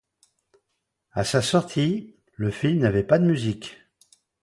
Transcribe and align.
À 1.11 1.23
sa 1.23 1.43
sortie, 1.43 2.15
le 2.35 2.49
film 2.49 2.79
n'avait 2.79 3.03
pas 3.03 3.19
de 3.19 3.25
musique. 3.25 3.77